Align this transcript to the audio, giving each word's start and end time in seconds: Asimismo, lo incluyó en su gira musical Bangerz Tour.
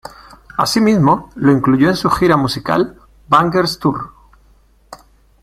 Asimismo, 0.57 1.29
lo 1.35 1.51
incluyó 1.51 1.87
en 1.89 1.95
su 1.95 2.09
gira 2.09 2.35
musical 2.35 2.99
Bangerz 3.27 3.77
Tour. 3.77 4.11